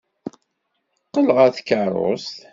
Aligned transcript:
Qqel 1.05 1.27
ɣer 1.35 1.49
tkeṛṛust. 1.51 2.37